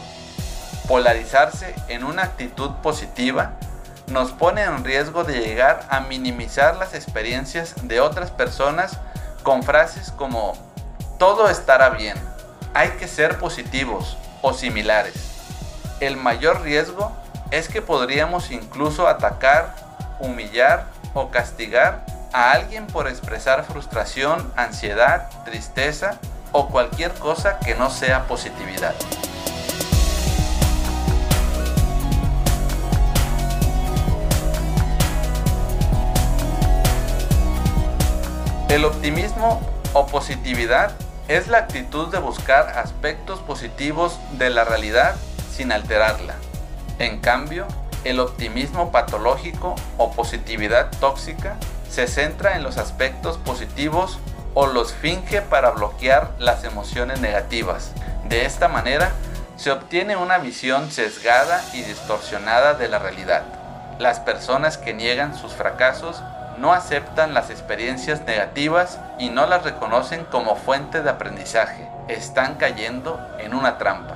Polarizarse 0.87 1.75
en 1.87 2.03
una 2.03 2.23
actitud 2.23 2.71
positiva 2.81 3.51
nos 4.07 4.31
pone 4.31 4.63
en 4.63 4.83
riesgo 4.83 5.23
de 5.23 5.39
llegar 5.39 5.85
a 5.89 6.01
minimizar 6.01 6.75
las 6.77 6.93
experiencias 6.93 7.73
de 7.83 7.99
otras 7.99 8.31
personas 8.31 8.99
con 9.43 9.63
frases 9.63 10.11
como 10.11 10.53
todo 11.17 11.49
estará 11.49 11.89
bien, 11.89 12.17
hay 12.73 12.89
que 12.91 13.07
ser 13.07 13.37
positivos 13.37 14.17
o 14.41 14.53
similares. 14.53 15.15
El 15.99 16.17
mayor 16.17 16.61
riesgo 16.61 17.11
es 17.51 17.69
que 17.69 17.81
podríamos 17.81 18.51
incluso 18.51 19.07
atacar, 19.07 19.75
humillar 20.19 20.87
o 21.13 21.29
castigar 21.29 22.05
a 22.33 22.51
alguien 22.51 22.85
por 22.87 23.07
expresar 23.07 23.63
frustración, 23.63 24.51
ansiedad, 24.57 25.29
tristeza 25.45 26.19
o 26.51 26.67
cualquier 26.67 27.13
cosa 27.13 27.59
que 27.59 27.75
no 27.75 27.89
sea 27.89 28.27
positividad. 28.27 28.93
El 38.75 38.83
optimismo 38.83 39.61
o 39.93 40.05
positividad 40.05 40.91
es 41.29 41.47
la 41.47 41.59
actitud 41.59 42.09
de 42.09 42.19
buscar 42.19 42.77
aspectos 42.77 43.39
positivos 43.39 44.19
de 44.33 44.49
la 44.49 44.65
realidad 44.65 45.15
sin 45.49 45.71
alterarla. 45.71 46.35
En 46.99 47.21
cambio, 47.21 47.67
el 48.03 48.19
optimismo 48.19 48.91
patológico 48.91 49.75
o 49.97 50.11
positividad 50.11 50.91
tóxica 50.99 51.55
se 51.89 52.05
centra 52.07 52.57
en 52.57 52.63
los 52.63 52.75
aspectos 52.77 53.37
positivos 53.37 54.19
o 54.53 54.67
los 54.67 54.91
finge 54.93 55.41
para 55.41 55.69
bloquear 55.69 56.31
las 56.37 56.65
emociones 56.65 57.21
negativas. 57.21 57.93
De 58.27 58.43
esta 58.43 58.67
manera, 58.67 59.13
se 59.55 59.71
obtiene 59.71 60.17
una 60.17 60.37
visión 60.37 60.91
sesgada 60.91 61.63
y 61.71 61.81
distorsionada 61.81 62.73
de 62.73 62.89
la 62.89 62.99
realidad. 62.99 63.43
Las 63.99 64.19
personas 64.19 64.77
que 64.77 64.93
niegan 64.93 65.33
sus 65.33 65.53
fracasos 65.53 66.21
no 66.57 66.73
aceptan 66.73 67.33
las 67.33 67.49
experiencias 67.49 68.21
negativas 68.21 68.99
y 69.19 69.29
no 69.29 69.45
las 69.45 69.63
reconocen 69.63 70.25
como 70.25 70.55
fuente 70.55 71.01
de 71.01 71.09
aprendizaje. 71.09 71.87
Están 72.07 72.55
cayendo 72.55 73.19
en 73.39 73.53
una 73.53 73.77
trampa. 73.77 74.15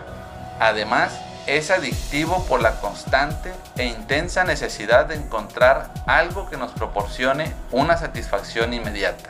Además, 0.59 1.19
es 1.47 1.71
adictivo 1.71 2.45
por 2.45 2.61
la 2.61 2.79
constante 2.79 3.51
e 3.77 3.85
intensa 3.85 4.43
necesidad 4.43 5.05
de 5.07 5.15
encontrar 5.15 5.89
algo 6.05 6.49
que 6.49 6.57
nos 6.57 6.71
proporcione 6.71 7.51
una 7.71 7.97
satisfacción 7.97 8.73
inmediata. 8.73 9.29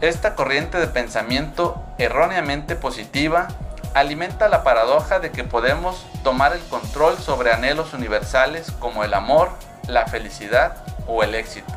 Esta 0.00 0.34
corriente 0.34 0.78
de 0.78 0.88
pensamiento 0.88 1.82
erróneamente 1.98 2.76
positiva 2.76 3.48
alimenta 3.94 4.48
la 4.48 4.64
paradoja 4.64 5.20
de 5.20 5.30
que 5.30 5.44
podemos 5.44 6.04
tomar 6.22 6.52
el 6.52 6.60
control 6.64 7.16
sobre 7.18 7.52
anhelos 7.52 7.94
universales 7.94 8.70
como 8.80 9.04
el 9.04 9.14
amor, 9.14 9.50
la 9.86 10.06
felicidad 10.06 10.76
o 11.06 11.22
el 11.22 11.34
éxito. 11.34 11.73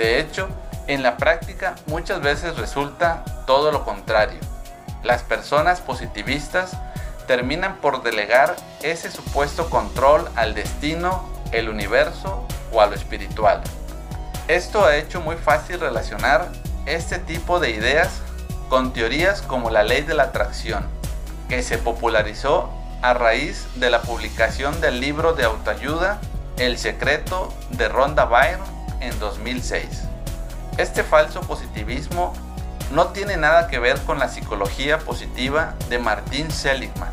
De 0.00 0.18
hecho, 0.18 0.48
en 0.86 1.02
la 1.02 1.18
práctica 1.18 1.74
muchas 1.84 2.22
veces 2.22 2.56
resulta 2.56 3.22
todo 3.46 3.70
lo 3.70 3.84
contrario. 3.84 4.40
Las 5.02 5.22
personas 5.22 5.82
positivistas 5.82 6.72
terminan 7.26 7.76
por 7.82 8.02
delegar 8.02 8.56
ese 8.82 9.10
supuesto 9.10 9.68
control 9.68 10.26
al 10.36 10.54
destino, 10.54 11.28
el 11.52 11.68
universo 11.68 12.46
o 12.72 12.80
a 12.80 12.86
lo 12.86 12.94
espiritual. 12.94 13.60
Esto 14.48 14.86
ha 14.86 14.96
hecho 14.96 15.20
muy 15.20 15.36
fácil 15.36 15.78
relacionar 15.80 16.48
este 16.86 17.18
tipo 17.18 17.60
de 17.60 17.68
ideas 17.68 18.22
con 18.70 18.94
teorías 18.94 19.42
como 19.42 19.68
la 19.68 19.82
ley 19.82 20.00
de 20.00 20.14
la 20.14 20.22
atracción, 20.22 20.86
que 21.50 21.62
se 21.62 21.76
popularizó 21.76 22.70
a 23.02 23.12
raíz 23.12 23.66
de 23.74 23.90
la 23.90 24.00
publicación 24.00 24.80
del 24.80 24.98
libro 24.98 25.34
de 25.34 25.44
autoayuda 25.44 26.22
El 26.56 26.78
secreto 26.78 27.52
de 27.68 27.90
Rhonda 27.90 28.24
Byrne 28.24 28.79
en 29.00 29.18
2006. 29.18 29.84
Este 30.78 31.02
falso 31.02 31.40
positivismo 31.42 32.32
no 32.92 33.08
tiene 33.08 33.36
nada 33.36 33.68
que 33.68 33.78
ver 33.78 33.98
con 34.00 34.18
la 34.18 34.28
psicología 34.28 34.98
positiva 34.98 35.74
de 35.88 35.98
Martin 35.98 36.50
Seligman. 36.50 37.12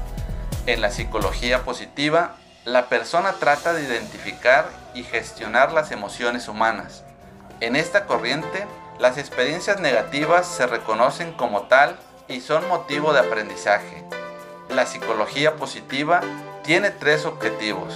En 0.65 0.82
la 0.82 0.91
psicología 0.91 1.63
positiva, 1.63 2.36
la 2.65 2.89
persona 2.89 3.34
trata 3.39 3.74
de 3.74 3.84
identificar 3.84 4.70
y 4.94 5.03
gestionar 5.03 5.72
las 5.72 5.91
emociones 5.91 6.48
humanas. 6.48 7.03
En 7.62 7.75
esta 7.75 8.06
corriente, 8.06 8.67
las 9.00 9.17
experiencias 9.17 9.79
negativas 9.79 10.48
se 10.48 10.67
reconocen 10.67 11.32
como 11.34 11.63
tal 11.63 11.98
y 12.27 12.41
son 12.41 12.67
motivo 12.67 13.13
de 13.13 13.20
aprendizaje. 13.20 14.03
La 14.70 14.86
psicología 14.86 15.56
positiva 15.56 16.22
tiene 16.63 16.91
tres 16.91 17.25
objetivos. 17.25 17.94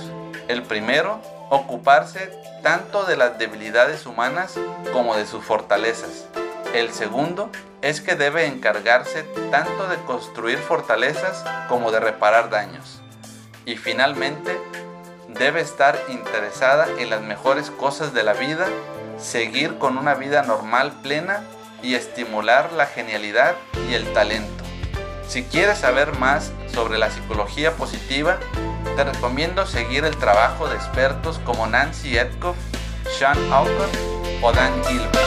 El 0.47 0.63
primero, 0.63 1.19
ocuparse 1.51 2.31
tanto 2.63 3.03
de 3.03 3.17
las 3.17 3.37
debilidades 3.37 4.05
humanas 4.05 4.55
como 4.93 5.17
de 5.17 5.27
sus 5.27 5.43
fortalezas. 5.43 6.25
El 6.73 6.93
segundo 6.93 7.49
es 7.81 7.99
que 7.99 8.15
debe 8.15 8.45
encargarse 8.45 9.23
tanto 9.51 9.89
de 9.89 9.97
construir 10.03 10.57
fortalezas 10.57 11.43
como 11.67 11.91
de 11.91 11.99
reparar 11.99 12.49
daños. 12.49 13.01
Y 13.65 13.75
finalmente, 13.75 14.57
debe 15.27 15.59
estar 15.59 15.99
interesada 16.07 16.87
en 16.97 17.09
las 17.09 17.21
mejores 17.21 17.69
cosas 17.69 18.13
de 18.13 18.23
la 18.23 18.33
vida 18.33 18.67
seguir 19.19 19.77
con 19.77 19.97
una 19.97 20.15
vida 20.15 20.43
normal 20.43 20.93
plena 21.03 21.43
y 21.83 21.95
estimular 21.95 22.71
la 22.71 22.85
genialidad 22.85 23.55
y 23.89 23.93
el 23.93 24.11
talento. 24.13 24.63
Si 25.27 25.43
quieres 25.43 25.79
saber 25.79 26.17
más 26.17 26.53
sobre 26.73 26.97
la 26.97 27.11
psicología 27.11 27.73
positiva, 27.73 28.39
te 28.95 29.03
recomiendo 29.03 29.65
seguir 29.65 30.05
el 30.05 30.15
trabajo 30.17 30.67
de 30.67 30.75
expertos 30.75 31.39
como 31.45 31.67
Nancy 31.67 32.17
Etkoff, 32.17 32.57
Sean 33.17 33.37
Alcott 33.51 33.89
o 34.41 34.51
Dan 34.51 34.73
Gilbert. 34.85 35.17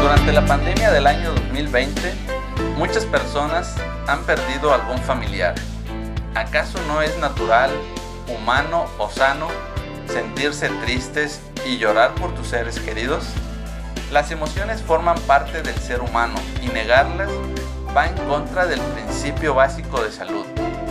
Durante 0.00 0.32
la 0.32 0.46
pandemia 0.46 0.90
del 0.90 1.06
año 1.06 1.30
2020, 1.30 1.44
2020, 1.54 2.14
muchas 2.76 3.04
personas 3.06 3.74
han 4.06 4.22
perdido 4.24 4.74
algún 4.74 4.98
familiar. 4.98 5.54
¿Acaso 6.34 6.78
no 6.88 7.00
es 7.00 7.16
natural, 7.18 7.70
humano 8.28 8.86
o 8.98 9.08
sano 9.08 9.48
sentirse 10.08 10.68
tristes 10.84 11.40
y 11.64 11.78
llorar 11.78 12.14
por 12.14 12.34
tus 12.34 12.48
seres 12.48 12.78
queridos? 12.78 13.24
Las 14.10 14.30
emociones 14.30 14.82
forman 14.82 15.18
parte 15.20 15.62
del 15.62 15.74
ser 15.76 16.00
humano 16.00 16.34
y 16.62 16.68
negarlas 16.68 17.30
va 17.96 18.06
en 18.06 18.16
contra 18.28 18.66
del 18.66 18.80
principio 18.80 19.54
básico 19.54 20.02
de 20.02 20.12
salud. 20.12 20.44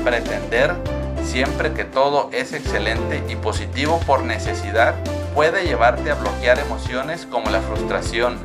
Pretender 0.03 0.75
siempre 1.23 1.73
que 1.73 1.83
todo 1.83 2.29
es 2.33 2.53
excelente 2.53 3.23
y 3.29 3.35
positivo 3.35 3.99
por 4.05 4.23
necesidad 4.23 4.95
puede 5.33 5.65
llevarte 5.65 6.11
a 6.11 6.15
bloquear 6.15 6.59
emociones 6.59 7.25
como 7.25 7.49
la 7.49 7.61
frustración, 7.61 8.37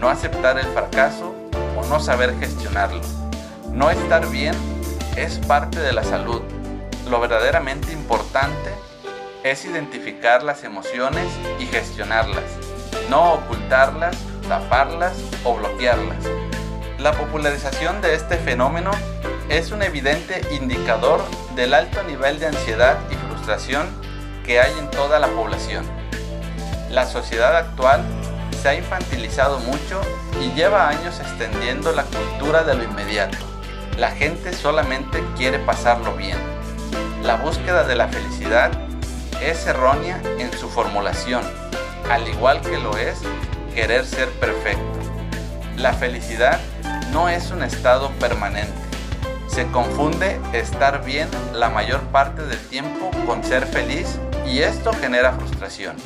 no 0.00 0.08
aceptar 0.08 0.58
el 0.58 0.66
fracaso 0.66 1.34
o 1.76 1.86
no 1.86 2.00
saber 2.00 2.38
gestionarlo. 2.38 3.00
No 3.72 3.90
estar 3.90 4.26
bien 4.28 4.54
es 5.16 5.38
parte 5.38 5.80
de 5.80 5.92
la 5.92 6.04
salud. 6.04 6.42
Lo 7.08 7.20
verdaderamente 7.20 7.92
importante 7.92 8.70
es 9.44 9.64
identificar 9.64 10.42
las 10.42 10.64
emociones 10.64 11.26
y 11.58 11.66
gestionarlas, 11.66 12.44
no 13.08 13.34
ocultarlas, 13.34 14.16
taparlas 14.48 15.14
o 15.44 15.54
bloquearlas. 15.56 16.18
La 16.98 17.12
popularización 17.12 18.02
de 18.02 18.14
este 18.14 18.36
fenómeno 18.36 18.90
es 19.48 19.72
un 19.72 19.82
evidente 19.82 20.42
indicador 20.54 21.22
del 21.56 21.74
alto 21.74 22.02
nivel 22.02 22.38
de 22.38 22.48
ansiedad 22.48 22.98
y 23.10 23.14
frustración 23.14 23.88
que 24.44 24.60
hay 24.60 24.78
en 24.78 24.90
toda 24.90 25.18
la 25.18 25.28
población. 25.28 25.84
La 26.90 27.06
sociedad 27.06 27.56
actual 27.56 28.04
se 28.60 28.68
ha 28.68 28.74
infantilizado 28.74 29.58
mucho 29.60 30.00
y 30.42 30.52
lleva 30.52 30.88
años 30.88 31.18
extendiendo 31.20 31.92
la 31.92 32.04
cultura 32.04 32.62
de 32.64 32.74
lo 32.74 32.84
inmediato. 32.84 33.38
La 33.96 34.10
gente 34.10 34.52
solamente 34.52 35.24
quiere 35.36 35.58
pasarlo 35.58 36.14
bien. 36.16 36.36
La 37.22 37.36
búsqueda 37.36 37.84
de 37.84 37.96
la 37.96 38.08
felicidad 38.08 38.70
es 39.40 39.66
errónea 39.66 40.20
en 40.38 40.52
su 40.52 40.68
formulación, 40.68 41.42
al 42.10 42.28
igual 42.28 42.60
que 42.60 42.78
lo 42.78 42.96
es 42.96 43.20
querer 43.74 44.04
ser 44.04 44.28
perfecto. 44.32 44.82
La 45.76 45.94
felicidad 45.94 46.60
no 47.12 47.28
es 47.28 47.50
un 47.50 47.62
estado 47.62 48.10
permanente. 48.20 48.72
Se 49.46 49.66
confunde 49.68 50.38
estar 50.52 51.04
bien 51.04 51.28
la 51.54 51.70
mayor 51.70 52.00
parte 52.08 52.42
del 52.42 52.58
tiempo 52.68 53.10
con 53.26 53.42
ser 53.42 53.66
feliz 53.66 54.18
y 54.46 54.60
esto 54.60 54.92
genera 54.92 55.32
frustración. 55.32 55.96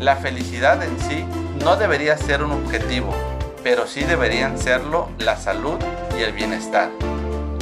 La 0.00 0.16
felicidad 0.16 0.82
en 0.82 0.98
sí 1.00 1.24
no 1.62 1.76
debería 1.76 2.16
ser 2.16 2.42
un 2.42 2.52
objetivo, 2.52 3.14
pero 3.62 3.86
sí 3.86 4.04
deberían 4.04 4.58
serlo 4.58 5.08
la 5.18 5.36
salud 5.36 5.78
y 6.18 6.22
el 6.22 6.32
bienestar. 6.32 6.90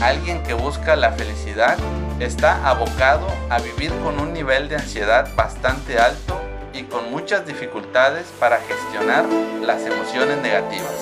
Alguien 0.00 0.42
que 0.42 0.54
busca 0.54 0.96
la 0.96 1.12
felicidad 1.12 1.76
está 2.20 2.68
abocado 2.68 3.26
a 3.50 3.58
vivir 3.58 3.92
con 4.02 4.18
un 4.18 4.32
nivel 4.32 4.68
de 4.68 4.76
ansiedad 4.76 5.28
bastante 5.36 5.98
alto 5.98 6.40
y 6.72 6.84
con 6.84 7.10
muchas 7.10 7.46
dificultades 7.46 8.26
para 8.38 8.58
gestionar 8.58 9.24
las 9.62 9.82
emociones 9.82 10.38
negativas. 10.38 10.92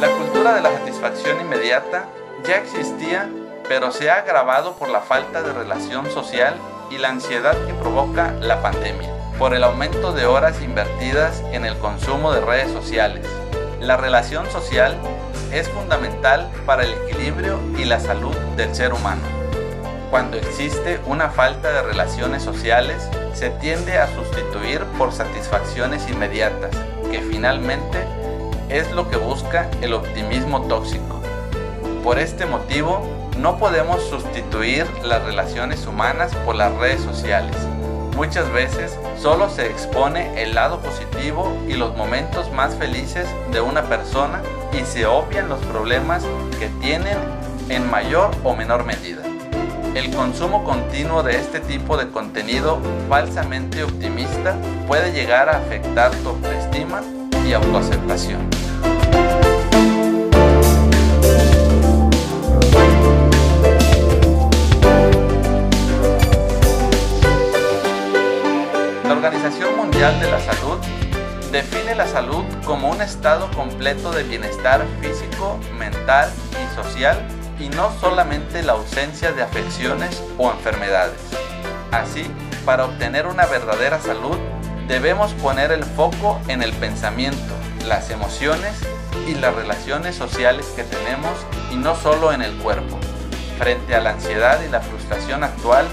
La 0.00 0.08
cultura 0.16 0.54
de 0.54 0.62
la 0.62 0.72
satisfacción 0.72 1.40
inmediata 1.40 2.06
ya 2.46 2.56
existía, 2.56 3.28
pero 3.68 3.92
se 3.92 4.10
ha 4.10 4.16
agravado 4.16 4.74
por 4.74 4.88
la 4.88 5.00
falta 5.00 5.42
de 5.42 5.52
relación 5.52 6.10
social 6.10 6.54
y 6.90 6.98
la 6.98 7.10
ansiedad 7.10 7.54
que 7.66 7.74
provoca 7.74 8.32
la 8.40 8.60
pandemia, 8.62 9.14
por 9.40 9.54
el 9.54 9.64
aumento 9.64 10.12
de 10.12 10.26
horas 10.26 10.60
invertidas 10.60 11.42
en 11.50 11.64
el 11.64 11.74
consumo 11.78 12.30
de 12.30 12.42
redes 12.42 12.70
sociales. 12.72 13.24
La 13.80 13.96
relación 13.96 14.44
social 14.50 14.94
es 15.50 15.66
fundamental 15.66 16.46
para 16.66 16.84
el 16.84 16.92
equilibrio 16.92 17.58
y 17.78 17.86
la 17.86 18.00
salud 18.00 18.36
del 18.58 18.74
ser 18.74 18.92
humano. 18.92 19.22
Cuando 20.10 20.36
existe 20.36 21.00
una 21.06 21.30
falta 21.30 21.72
de 21.72 21.80
relaciones 21.80 22.42
sociales, 22.42 23.08
se 23.32 23.48
tiende 23.48 23.96
a 23.96 24.14
sustituir 24.14 24.82
por 24.98 25.10
satisfacciones 25.10 26.06
inmediatas, 26.10 26.76
que 27.10 27.22
finalmente 27.22 28.04
es 28.68 28.92
lo 28.92 29.08
que 29.08 29.16
busca 29.16 29.70
el 29.80 29.94
optimismo 29.94 30.60
tóxico. 30.68 31.18
Por 32.04 32.18
este 32.18 32.44
motivo, 32.44 33.08
no 33.38 33.56
podemos 33.56 34.02
sustituir 34.02 34.86
las 35.02 35.24
relaciones 35.24 35.86
humanas 35.86 36.34
por 36.44 36.56
las 36.56 36.74
redes 36.74 37.00
sociales. 37.00 37.56
Muchas 38.20 38.52
veces 38.52 38.98
solo 39.18 39.48
se 39.48 39.64
expone 39.64 40.42
el 40.42 40.54
lado 40.54 40.78
positivo 40.80 41.56
y 41.66 41.72
los 41.72 41.96
momentos 41.96 42.52
más 42.52 42.74
felices 42.74 43.26
de 43.50 43.62
una 43.62 43.84
persona 43.84 44.42
y 44.78 44.84
se 44.84 45.06
obvian 45.06 45.48
los 45.48 45.58
problemas 45.60 46.22
que 46.58 46.68
tienen 46.82 47.16
en 47.70 47.90
mayor 47.90 48.30
o 48.44 48.54
menor 48.54 48.84
medida. 48.84 49.22
El 49.94 50.14
consumo 50.14 50.64
continuo 50.64 51.22
de 51.22 51.36
este 51.36 51.60
tipo 51.60 51.96
de 51.96 52.10
contenido 52.10 52.78
falsamente 53.08 53.84
optimista 53.84 54.54
puede 54.86 55.12
llegar 55.12 55.48
a 55.48 55.56
afectar 55.56 56.10
tu 56.16 56.28
autoestima 56.28 57.00
y 57.48 57.54
autoaceptación. 57.54 58.59
Organización 69.22 69.76
Mundial 69.76 70.18
de 70.18 70.30
la 70.30 70.40
Salud 70.40 70.78
define 71.52 71.94
la 71.94 72.06
salud 72.06 72.42
como 72.64 72.88
un 72.88 73.02
estado 73.02 73.50
completo 73.50 74.12
de 74.12 74.22
bienestar 74.22 74.82
físico, 75.02 75.60
mental 75.78 76.32
y 76.52 76.74
social 76.74 77.18
y 77.58 77.68
no 77.68 77.92
solamente 78.00 78.62
la 78.62 78.72
ausencia 78.72 79.32
de 79.32 79.42
afecciones 79.42 80.22
o 80.38 80.50
enfermedades. 80.50 81.20
Así, 81.92 82.30
para 82.64 82.86
obtener 82.86 83.26
una 83.26 83.44
verdadera 83.44 84.00
salud, 84.00 84.38
debemos 84.88 85.34
poner 85.34 85.70
el 85.70 85.84
foco 85.84 86.40
en 86.48 86.62
el 86.62 86.72
pensamiento, 86.72 87.52
las 87.86 88.08
emociones 88.08 88.72
y 89.28 89.34
las 89.34 89.54
relaciones 89.54 90.16
sociales 90.16 90.64
que 90.74 90.84
tenemos 90.84 91.34
y 91.70 91.76
no 91.76 91.94
solo 91.94 92.32
en 92.32 92.40
el 92.40 92.56
cuerpo. 92.56 92.98
Frente 93.58 93.94
a 93.94 94.00
la 94.00 94.12
ansiedad 94.12 94.62
y 94.66 94.70
la 94.70 94.80
frustración 94.80 95.44
actual, 95.44 95.86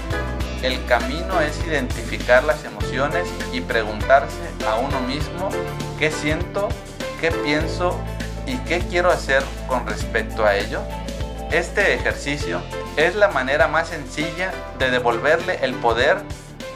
el 0.62 0.84
camino 0.86 1.40
es 1.40 1.64
identificar 1.64 2.42
las 2.42 2.64
emociones 2.64 3.28
y 3.52 3.60
preguntarse 3.60 4.36
a 4.66 4.76
uno 4.76 5.00
mismo 5.00 5.50
qué 5.98 6.10
siento, 6.10 6.68
qué 7.20 7.30
pienso 7.30 7.96
y 8.46 8.56
qué 8.58 8.80
quiero 8.80 9.10
hacer 9.10 9.42
con 9.68 9.86
respecto 9.86 10.44
a 10.44 10.56
ello. 10.56 10.80
Este 11.52 11.94
ejercicio 11.94 12.60
es 12.96 13.14
la 13.14 13.28
manera 13.28 13.68
más 13.68 13.88
sencilla 13.88 14.52
de 14.78 14.90
devolverle 14.90 15.58
el 15.62 15.74
poder 15.74 16.18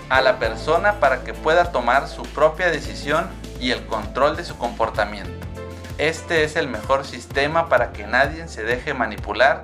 a 0.08 0.20
la 0.20 0.38
persona 0.38 1.00
para 1.00 1.24
que 1.24 1.34
pueda 1.34 1.72
tomar 1.72 2.08
su 2.08 2.22
propia 2.22 2.70
decisión 2.70 3.28
y 3.60 3.72
el 3.72 3.84
control 3.86 4.36
de 4.36 4.44
su 4.44 4.56
comportamiento. 4.58 5.46
Este 5.98 6.44
es 6.44 6.56
el 6.56 6.68
mejor 6.68 7.04
sistema 7.04 7.68
para 7.68 7.92
que 7.92 8.06
nadie 8.06 8.46
se 8.48 8.62
deje 8.62 8.94
manipular 8.94 9.62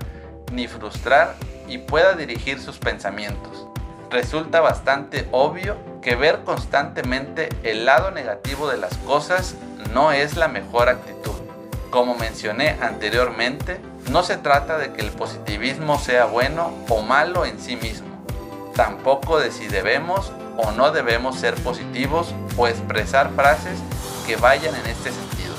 ni 0.52 0.66
frustrar 0.66 1.34
y 1.68 1.78
pueda 1.78 2.14
dirigir 2.14 2.60
sus 2.60 2.78
pensamientos 2.78 3.67
resulta 4.10 4.60
bastante 4.60 5.28
obvio 5.32 5.76
que 6.02 6.16
ver 6.16 6.40
constantemente 6.44 7.48
el 7.62 7.84
lado 7.84 8.10
negativo 8.10 8.68
de 8.68 8.78
las 8.78 8.96
cosas 8.98 9.54
no 9.92 10.12
es 10.12 10.36
la 10.36 10.48
mejor 10.48 10.88
actitud. 10.88 11.34
Como 11.90 12.14
mencioné 12.14 12.76
anteriormente, 12.80 13.80
no 14.10 14.22
se 14.22 14.36
trata 14.36 14.78
de 14.78 14.92
que 14.92 15.00
el 15.00 15.10
positivismo 15.10 15.98
sea 15.98 16.26
bueno 16.26 16.72
o 16.88 17.02
malo 17.02 17.44
en 17.44 17.58
sí 17.60 17.76
mismo, 17.76 18.08
tampoco 18.74 19.38
de 19.38 19.50
si 19.50 19.66
debemos 19.66 20.32
o 20.56 20.72
no 20.72 20.90
debemos 20.90 21.38
ser 21.38 21.54
positivos 21.56 22.34
o 22.56 22.66
expresar 22.68 23.30
frases 23.34 23.78
que 24.26 24.36
vayan 24.36 24.74
en 24.74 24.86
este 24.86 25.12
sentido. 25.12 25.54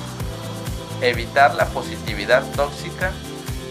Evitar 1.02 1.56
la 1.56 1.66
positividad 1.66 2.44
tóxica 2.56 3.12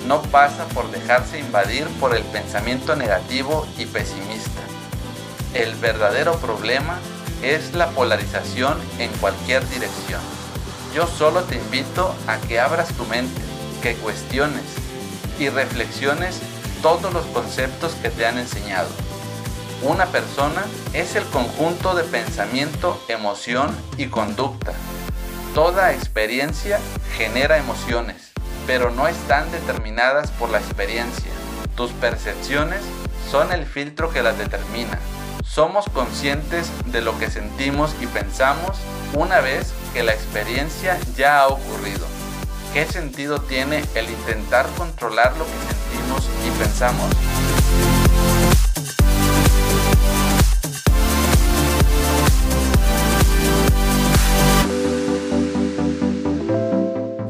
no 0.07 0.23
pasa 0.23 0.65
por 0.69 0.91
dejarse 0.91 1.39
invadir 1.39 1.87
por 2.01 2.17
el 2.17 2.23
pensamiento 2.25 2.97
negativo 2.97 3.67
y 3.77 3.87
pesimista. 3.87 4.58
El 5.55 5.75
verdadero 5.77 6.37
problema 6.39 6.99
es 7.43 7.73
la 7.75 7.91
polarización 7.91 8.79
en 8.99 9.11
cualquier 9.13 9.67
dirección. 9.71 10.21
Yo 10.95 11.07
solo 11.07 11.43
te 11.45 11.57
invito 11.57 12.15
a 12.27 12.37
que 12.37 12.61
abras 12.61 12.89
tu 12.95 13.05
mente, 13.07 13.41
que 13.83 13.95
cuestiones 13.95 14.65
y 15.39 15.49
reflexiones 15.49 16.41
todos 16.83 17.13
los 17.13 17.25
conceptos 17.27 17.93
que 18.03 18.11
te 18.11 18.27
han 18.27 18.39
enseñado. 18.39 18.89
Una 19.83 20.07
persona 20.07 20.65
es 20.93 21.17
el 21.17 21.25
conjunto 21.25 21.95
de 21.95 22.05
pensamiento, 22.05 23.01
emoción 23.09 23.77
y 23.97 24.07
conducta. 24.07 24.73
Toda 25.55 25.93
experiencia 25.93 26.79
genera 27.17 27.59
emociones, 27.59 28.33
pero 28.67 28.91
no 28.91 29.09
están 29.09 29.51
determinadas 29.51 30.31
por 30.33 30.51
la 30.51 30.59
experiencia. 30.59 31.31
Tus 31.77 31.93
percepciones 31.93 32.81
son 33.31 33.53
el 33.53 33.65
filtro 33.67 34.11
que 34.11 34.23
las 34.23 34.37
determina. 34.37 34.99
Somos 35.49 35.87
conscientes 35.89 36.71
de 36.93 37.01
lo 37.01 37.19
que 37.19 37.31
sentimos 37.31 37.95
y 38.03 38.07
pensamos 38.07 38.77
una 39.15 39.41
vez 39.41 39.73
que 39.95 40.03
la 40.03 40.13
experiencia 40.13 40.99
ya 41.17 41.41
ha 41.41 41.49
ocurrido. 41.49 42.07
¿Qué 42.75 42.85
sentido 42.85 43.41
tiene 43.41 43.83
el 43.95 44.11
intentar 44.11 44.67
controlar 44.77 45.35
lo 45.39 45.47
que 45.47 45.51
sentimos 45.51 46.29
y 46.47 46.51
pensamos? 46.59 47.11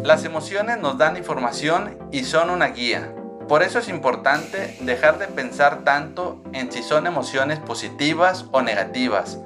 Las 0.03 0.25
emociones 0.25 0.79
nos 0.79 0.99
dan 0.99 1.17
información 1.17 1.97
y 2.11 2.25
son 2.25 2.51
una 2.51 2.67
guía. 2.67 3.13
Por 3.49 3.63
eso 3.63 3.79
es 3.79 3.89
importante 3.89 4.77
dejar 4.81 5.19
de 5.19 5.27
pensar 5.27 5.83
tanto 5.83 6.43
en 6.53 6.71
si 6.71 6.83
son 6.83 7.07
emociones 7.07 7.59
positivas 7.59 8.45
o 8.53 8.61
negativas, 8.61 9.39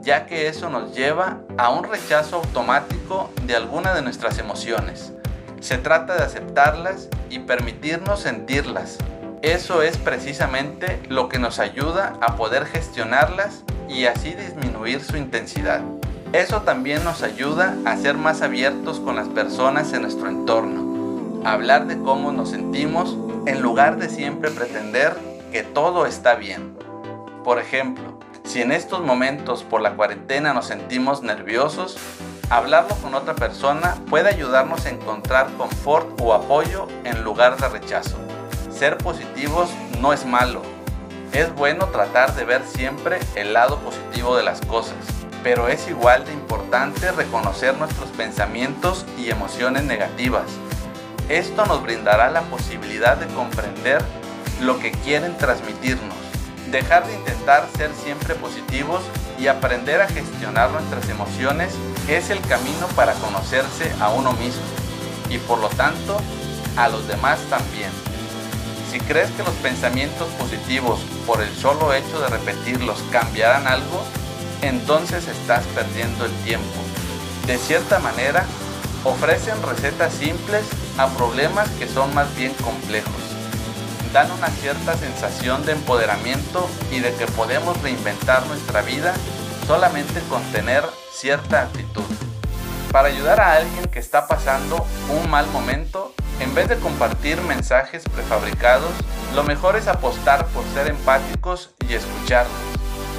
ya 0.00 0.24
que 0.24 0.48
eso 0.48 0.70
nos 0.70 0.96
lleva 0.96 1.40
a 1.58 1.68
un 1.68 1.84
rechazo 1.84 2.36
automático 2.36 3.30
de 3.44 3.54
alguna 3.54 3.92
de 3.92 4.00
nuestras 4.00 4.38
emociones. 4.38 5.12
Se 5.60 5.76
trata 5.76 6.14
de 6.14 6.22
aceptarlas 6.22 7.08
y 7.28 7.40
permitirnos 7.40 8.20
sentirlas. 8.20 8.96
Eso 9.42 9.82
es 9.82 9.98
precisamente 9.98 10.98
lo 11.10 11.28
que 11.28 11.38
nos 11.38 11.58
ayuda 11.58 12.14
a 12.22 12.36
poder 12.36 12.64
gestionarlas 12.64 13.64
y 13.90 14.06
así 14.06 14.32
disminuir 14.32 15.02
su 15.02 15.18
intensidad. 15.18 15.82
Eso 16.32 16.62
también 16.62 17.04
nos 17.04 17.22
ayuda 17.22 17.76
a 17.84 17.94
ser 17.98 18.14
más 18.14 18.40
abiertos 18.40 19.00
con 19.00 19.16
las 19.16 19.28
personas 19.28 19.92
en 19.92 20.02
nuestro 20.02 20.30
entorno, 20.30 21.42
hablar 21.44 21.86
de 21.86 21.98
cómo 21.98 22.32
nos 22.32 22.50
sentimos 22.50 23.18
en 23.50 23.62
lugar 23.62 23.96
de 23.96 24.08
siempre 24.08 24.48
pretender 24.52 25.16
que 25.50 25.64
todo 25.64 26.06
está 26.06 26.36
bien. 26.36 26.78
Por 27.42 27.58
ejemplo, 27.58 28.20
si 28.44 28.62
en 28.62 28.70
estos 28.70 29.00
momentos 29.00 29.64
por 29.64 29.80
la 29.80 29.96
cuarentena 29.96 30.54
nos 30.54 30.66
sentimos 30.66 31.22
nerviosos, 31.22 31.98
hablarlo 32.48 32.94
con 32.96 33.14
otra 33.14 33.34
persona 33.34 33.96
puede 34.08 34.28
ayudarnos 34.28 34.86
a 34.86 34.90
encontrar 34.90 35.50
confort 35.56 36.20
o 36.20 36.32
apoyo 36.32 36.86
en 37.02 37.24
lugar 37.24 37.56
de 37.56 37.68
rechazo. 37.68 38.16
Ser 38.70 38.98
positivos 38.98 39.68
no 40.00 40.12
es 40.12 40.24
malo. 40.24 40.62
Es 41.32 41.52
bueno 41.52 41.86
tratar 41.86 42.36
de 42.36 42.44
ver 42.44 42.62
siempre 42.64 43.18
el 43.34 43.52
lado 43.52 43.78
positivo 43.80 44.36
de 44.36 44.44
las 44.44 44.60
cosas, 44.60 44.96
pero 45.42 45.66
es 45.66 45.88
igual 45.88 46.24
de 46.24 46.32
importante 46.32 47.10
reconocer 47.10 47.76
nuestros 47.78 48.10
pensamientos 48.10 49.04
y 49.18 49.30
emociones 49.30 49.82
negativas. 49.82 50.44
Esto 51.30 51.64
nos 51.64 51.82
brindará 51.82 52.28
la 52.30 52.42
posibilidad 52.42 53.16
de 53.16 53.26
comprender 53.28 54.04
lo 54.60 54.78
que 54.78 54.90
quieren 54.90 55.38
transmitirnos 55.38 56.20
Dejar 56.70 57.04
de 57.04 57.14
intentar 57.14 57.66
ser 57.76 57.90
siempre 57.94 58.36
positivos 58.36 59.02
y 59.40 59.48
aprender 59.48 60.00
a 60.00 60.06
gestionar 60.06 60.70
nuestras 60.70 61.08
emociones 61.08 61.74
es 62.06 62.30
el 62.30 62.40
camino 62.42 62.86
para 62.94 63.14
conocerse 63.14 63.90
a 64.00 64.10
uno 64.10 64.32
mismo 64.34 64.62
y 65.28 65.38
por 65.38 65.58
lo 65.58 65.68
tanto 65.70 66.20
a 66.76 66.88
los 66.88 67.08
demás 67.08 67.40
también. 67.50 67.90
Si 68.88 69.00
crees 69.00 69.30
que 69.32 69.42
los 69.42 69.54
pensamientos 69.54 70.28
positivos 70.38 71.00
por 71.26 71.42
el 71.42 71.52
solo 71.56 71.92
hecho 71.92 72.20
de 72.20 72.28
repetirlos 72.28 73.02
cambiarán 73.10 73.66
algo, 73.66 74.04
entonces 74.62 75.26
estás 75.26 75.64
perdiendo 75.74 76.24
el 76.24 76.32
tiempo. 76.44 76.80
De 77.48 77.58
cierta 77.58 77.98
manera, 77.98 78.44
ofrecen 79.02 79.60
recetas 79.62 80.12
simples 80.14 80.64
a 81.00 81.08
problemas 81.16 81.68
que 81.78 81.88
son 81.88 82.14
más 82.14 82.34
bien 82.36 82.52
complejos 82.62 83.30
dan 84.12 84.30
una 84.32 84.48
cierta 84.48 84.96
sensación 84.96 85.64
de 85.64 85.72
empoderamiento 85.72 86.68
y 86.90 86.98
de 86.98 87.14
que 87.14 87.26
podemos 87.26 87.80
reinventar 87.80 88.44
nuestra 88.46 88.82
vida 88.82 89.14
solamente 89.66 90.20
con 90.28 90.42
tener 90.52 90.84
cierta 91.12 91.62
actitud. 91.62 92.04
Para 92.90 93.08
ayudar 93.08 93.40
a 93.40 93.54
alguien 93.54 93.86
que 93.86 94.00
está 94.00 94.26
pasando 94.26 94.84
un 95.08 95.30
mal 95.30 95.46
momento, 95.48 96.12
en 96.40 96.54
vez 96.54 96.68
de 96.68 96.76
compartir 96.78 97.40
mensajes 97.42 98.02
prefabricados, 98.12 98.90
lo 99.34 99.44
mejor 99.44 99.76
es 99.76 99.86
apostar 99.86 100.46
por 100.46 100.64
ser 100.74 100.88
empáticos 100.88 101.70
y 101.88 101.94
escucharlos, 101.94 102.52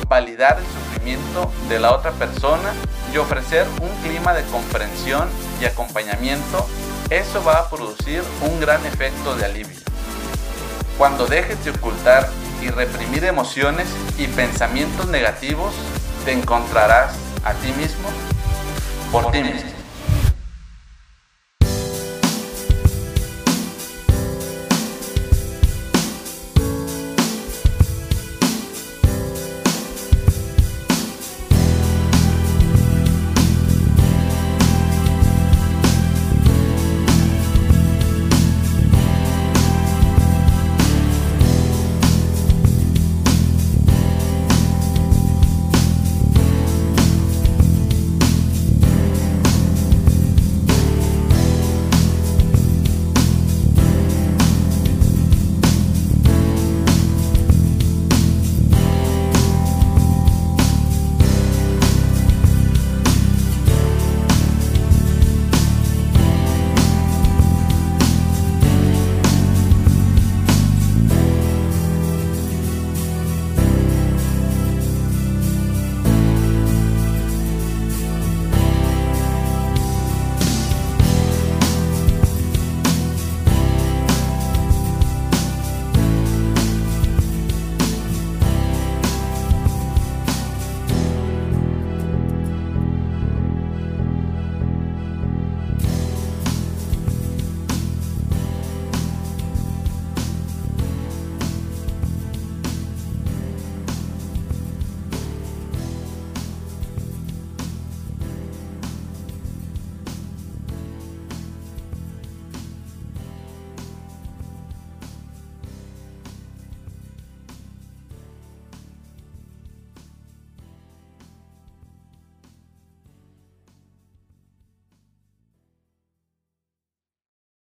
validar 0.10 0.60
el 0.60 0.66
sufrimiento 0.66 1.50
de 1.70 1.80
la 1.80 1.94
otra 1.94 2.12
persona 2.12 2.74
y 3.14 3.18
ofrecer 3.18 3.66
un 3.82 3.90
clima 4.04 4.34
de 4.34 4.44
comprensión 4.46 5.30
y 5.62 5.66
acompañamiento. 5.66 6.68
Eso 7.12 7.44
va 7.44 7.60
a 7.60 7.70
producir 7.70 8.24
un 8.40 8.62
gran 8.62 8.86
efecto 8.86 9.36
de 9.36 9.44
alivio. 9.44 9.82
Cuando 10.98 11.26
dejes 11.26 11.62
de 11.66 11.72
ocultar 11.72 12.30
y 12.62 12.70
reprimir 12.70 13.26
emociones 13.26 13.90
y 14.18 14.28
pensamientos 14.28 15.08
negativos, 15.08 15.74
te 16.24 16.32
encontrarás 16.32 17.14
a 17.44 17.54
ti 17.56 17.74
mismo 17.74 18.08
por 19.12 19.30
ti 19.30 19.44
mismo. 19.44 19.71